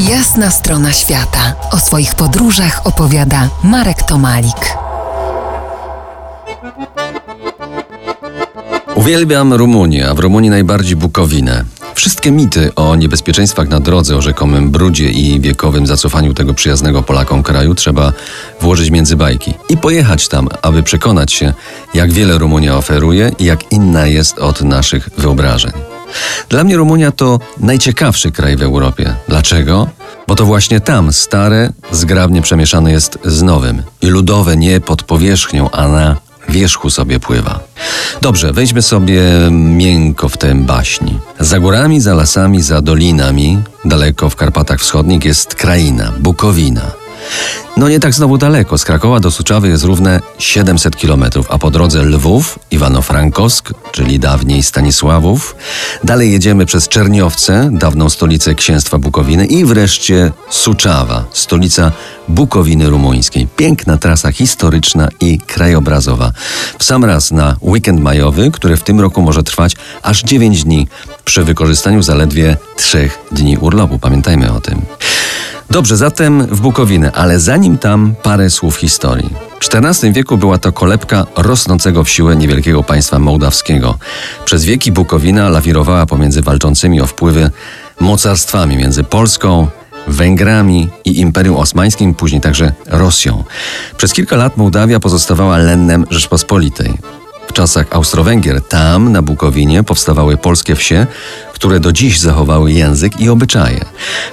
Jasna 0.00 0.50
strona 0.50 0.92
świata. 0.92 1.54
O 1.70 1.78
swoich 1.78 2.14
podróżach 2.14 2.86
opowiada 2.86 3.48
Marek 3.64 4.02
Tomalik. 4.02 4.76
Uwielbiam 8.94 9.52
Rumunię, 9.54 10.08
a 10.08 10.14
w 10.14 10.18
Rumunii 10.18 10.50
najbardziej 10.50 10.96
Bukowinę. 10.96 11.64
Wszystkie 11.94 12.30
mity 12.30 12.74
o 12.74 12.96
niebezpieczeństwach 12.96 13.68
na 13.68 13.80
drodze, 13.80 14.16
o 14.16 14.22
rzekomym 14.22 14.70
brudzie 14.70 15.10
i 15.10 15.40
wiekowym 15.40 15.86
zacofaniu 15.86 16.34
tego 16.34 16.54
przyjaznego 16.54 17.02
Polakom 17.02 17.42
kraju 17.42 17.74
trzeba 17.74 18.12
włożyć 18.60 18.90
między 18.90 19.16
bajki 19.16 19.54
i 19.68 19.76
pojechać 19.76 20.28
tam, 20.28 20.48
aby 20.62 20.82
przekonać 20.82 21.32
się, 21.32 21.52
jak 21.94 22.12
wiele 22.12 22.38
Rumunia 22.38 22.76
oferuje 22.76 23.32
i 23.38 23.44
jak 23.44 23.72
inna 23.72 24.06
jest 24.06 24.38
od 24.38 24.62
naszych 24.62 25.08
wyobrażeń. 25.18 25.95
Dla 26.48 26.64
mnie 26.64 26.76
Rumunia 26.76 27.12
to 27.12 27.38
najciekawszy 27.60 28.32
kraj 28.32 28.56
w 28.56 28.62
Europie. 28.62 29.14
Dlaczego? 29.28 29.88
Bo 30.28 30.34
to 30.34 30.44
właśnie 30.44 30.80
tam 30.80 31.12
stare, 31.12 31.72
zgrabnie 31.90 32.42
przemieszane 32.42 32.92
jest 32.92 33.18
z 33.24 33.42
nowym 33.42 33.82
i 34.02 34.06
ludowe 34.06 34.56
nie 34.56 34.80
pod 34.80 35.02
powierzchnią, 35.02 35.70
a 35.70 35.88
na 35.88 36.16
wierzchu 36.48 36.90
sobie 36.90 37.20
pływa. 37.20 37.60
Dobrze, 38.22 38.52
wejdźmy 38.52 38.82
sobie 38.82 39.22
miękko 39.50 40.28
w 40.28 40.36
tę 40.36 40.54
baśni. 40.54 41.18
Za 41.40 41.60
górami, 41.60 42.00
za 42.00 42.14
lasami, 42.14 42.62
za 42.62 42.80
dolinami, 42.80 43.62
daleko 43.84 44.30
w 44.30 44.36
Karpatach 44.36 44.80
Wschodnich 44.80 45.24
jest 45.24 45.54
kraina, 45.54 46.12
Bukowina. 46.18 47.05
No 47.76 47.88
nie 47.88 48.00
tak 48.00 48.14
znowu 48.14 48.38
daleko. 48.38 48.78
Z 48.78 48.84
Krakowa 48.84 49.20
do 49.20 49.30
Suczawy 49.30 49.68
jest 49.68 49.84
równe 49.84 50.20
700 50.38 50.96
km, 50.96 51.24
a 51.48 51.58
po 51.58 51.70
drodze 51.70 52.02
Lwów, 52.02 52.58
Iwano-Frankosk, 52.70 53.74
czyli 53.92 54.18
dawniej 54.18 54.62
Stanisławów. 54.62 55.56
Dalej 56.04 56.32
jedziemy 56.32 56.66
przez 56.66 56.88
Czerniowce, 56.88 57.70
dawną 57.72 58.10
stolicę 58.10 58.54
księstwa 58.54 58.98
Bukowiny 58.98 59.46
i 59.46 59.64
wreszcie 59.64 60.32
Suczawa, 60.50 61.24
stolica 61.32 61.92
Bukowiny 62.28 62.90
rumuńskiej. 62.90 63.48
Piękna 63.56 63.98
trasa 63.98 64.32
historyczna 64.32 65.08
i 65.20 65.38
krajobrazowa. 65.38 66.32
W 66.78 66.84
sam 66.84 67.04
raz 67.04 67.30
na 67.30 67.56
weekend 67.62 68.00
majowy, 68.00 68.50
który 68.50 68.76
w 68.76 68.82
tym 68.82 69.00
roku 69.00 69.22
może 69.22 69.42
trwać 69.42 69.76
aż 70.02 70.22
9 70.22 70.64
dni 70.64 70.88
przy 71.24 71.44
wykorzystaniu 71.44 72.02
zaledwie 72.02 72.56
3 72.76 73.10
dni 73.32 73.58
urlopu. 73.58 73.98
Pamiętajmy 73.98 74.52
o 74.52 74.60
tym. 74.60 74.82
Dobrze, 75.70 75.96
zatem 75.96 76.46
w 76.46 76.60
Bukowinę, 76.60 77.12
ale 77.12 77.40
zanim 77.40 77.78
tam 77.78 78.14
parę 78.22 78.50
słów 78.50 78.76
historii. 78.76 79.30
W 79.60 79.74
XIV 79.74 80.12
wieku 80.12 80.38
była 80.38 80.58
to 80.58 80.72
kolebka 80.72 81.26
rosnącego 81.36 82.04
w 82.04 82.10
siłę 82.10 82.36
niewielkiego 82.36 82.82
państwa 82.82 83.18
mołdawskiego. 83.18 83.98
Przez 84.44 84.64
wieki 84.64 84.92
Bukowina 84.92 85.48
lawirowała 85.48 86.06
pomiędzy 86.06 86.42
walczącymi 86.42 87.00
o 87.00 87.06
wpływy 87.06 87.50
mocarstwami 88.00 88.76
między 88.76 89.04
Polską, 89.04 89.68
Węgrami 90.06 90.88
i 91.04 91.20
Imperium 91.20 91.56
Osmańskim, 91.56 92.14
później 92.14 92.40
także 92.40 92.72
Rosją. 92.86 93.44
Przez 93.96 94.12
kilka 94.12 94.36
lat 94.36 94.56
Mołdawia 94.56 95.00
pozostawała 95.00 95.58
lennem 95.58 96.06
Rzeczpospolitej. 96.10 96.98
Czasach 97.56 97.86
Austro-Węgier 97.90 98.62
tam, 98.62 99.12
na 99.12 99.22
Bukowinie, 99.22 99.82
powstawały 99.82 100.36
polskie 100.36 100.74
wsie, 100.74 101.06
które 101.52 101.80
do 101.80 101.92
dziś 101.92 102.20
zachowały 102.20 102.72
język 102.72 103.20
i 103.20 103.28
obyczaje. 103.28 103.80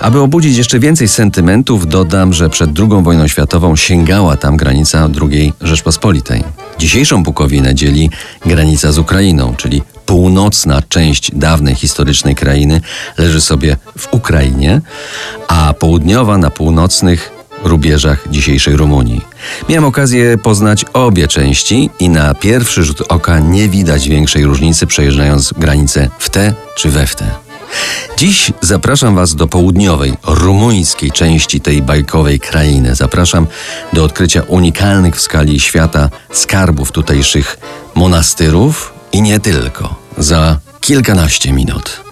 Aby 0.00 0.20
obudzić 0.20 0.56
jeszcze 0.56 0.78
więcej 0.78 1.08
sentymentów, 1.08 1.86
dodam, 1.86 2.32
że 2.32 2.50
przed 2.50 2.70
II 2.78 3.02
wojną 3.02 3.28
światową 3.28 3.76
sięgała 3.76 4.36
tam 4.36 4.56
granica 4.56 5.08
II 5.20 5.52
Rzeczpospolitej. 5.60 6.44
Dzisiejszą 6.78 7.22
Bukowinę 7.22 7.74
dzieli 7.74 8.10
granica 8.46 8.92
z 8.92 8.98
Ukrainą, 8.98 9.54
czyli 9.56 9.82
północna 10.06 10.82
część 10.88 11.30
dawnej 11.34 11.74
historycznej 11.74 12.34
krainy 12.34 12.80
leży 13.18 13.40
sobie 13.40 13.76
w 13.98 14.14
Ukrainie, 14.14 14.80
a 15.48 15.74
południowa 15.78 16.38
na 16.38 16.50
północnych 16.50 17.41
rubieżach 17.64 18.24
dzisiejszej 18.30 18.76
Rumunii. 18.76 19.20
Miałem 19.68 19.84
okazję 19.84 20.38
poznać 20.38 20.84
obie 20.92 21.28
części 21.28 21.90
i 22.00 22.08
na 22.08 22.34
pierwszy 22.34 22.84
rzut 22.84 23.02
oka 23.08 23.38
nie 23.38 23.68
widać 23.68 24.08
większej 24.08 24.44
różnicy 24.44 24.86
przejeżdżając 24.86 25.52
granicę 25.52 26.08
w 26.18 26.30
te 26.30 26.54
czy 26.76 26.90
we 26.90 27.06
w 27.06 27.16
te. 27.16 27.24
Dziś 28.16 28.52
zapraszam 28.60 29.14
Was 29.14 29.34
do 29.34 29.46
południowej, 29.46 30.14
rumuńskiej 30.26 31.12
części 31.12 31.60
tej 31.60 31.82
bajkowej 31.82 32.40
krainy. 32.40 32.94
Zapraszam 32.94 33.46
do 33.92 34.04
odkrycia 34.04 34.42
unikalnych 34.42 35.16
w 35.16 35.20
skali 35.20 35.60
świata 35.60 36.08
skarbów 36.32 36.92
tutejszych 36.92 37.58
monastyrów 37.94 38.92
i 39.12 39.22
nie 39.22 39.40
tylko. 39.40 39.94
Za 40.18 40.58
kilkanaście 40.80 41.52
minut. 41.52 42.11